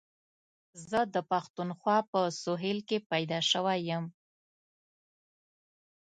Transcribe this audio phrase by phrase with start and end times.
[0.89, 4.05] زه د پښتونخوا په سهېل کي پيدا شوی یم.